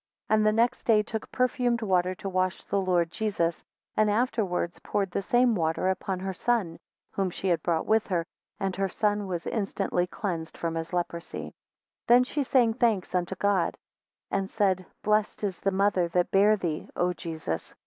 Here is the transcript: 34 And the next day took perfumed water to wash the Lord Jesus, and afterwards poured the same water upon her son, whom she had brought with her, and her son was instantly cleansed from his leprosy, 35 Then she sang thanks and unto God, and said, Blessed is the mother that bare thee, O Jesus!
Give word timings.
34 0.29 0.35
And 0.35 0.47
the 0.47 0.51
next 0.59 0.83
day 0.85 1.03
took 1.03 1.31
perfumed 1.31 1.83
water 1.83 2.15
to 2.15 2.27
wash 2.27 2.63
the 2.63 2.81
Lord 2.81 3.11
Jesus, 3.11 3.63
and 3.95 4.09
afterwards 4.09 4.79
poured 4.79 5.11
the 5.11 5.21
same 5.21 5.53
water 5.53 5.89
upon 5.91 6.19
her 6.21 6.33
son, 6.33 6.79
whom 7.11 7.29
she 7.29 7.49
had 7.49 7.61
brought 7.61 7.85
with 7.85 8.07
her, 8.07 8.25
and 8.59 8.75
her 8.75 8.89
son 8.89 9.27
was 9.27 9.45
instantly 9.45 10.07
cleansed 10.07 10.57
from 10.57 10.73
his 10.73 10.91
leprosy, 10.91 11.49
35 12.07 12.07
Then 12.07 12.23
she 12.23 12.41
sang 12.41 12.73
thanks 12.73 13.13
and 13.13 13.19
unto 13.19 13.35
God, 13.35 13.77
and 14.31 14.49
said, 14.49 14.87
Blessed 15.03 15.43
is 15.43 15.59
the 15.59 15.69
mother 15.69 16.07
that 16.07 16.31
bare 16.31 16.57
thee, 16.57 16.89
O 16.95 17.13
Jesus! 17.13 17.75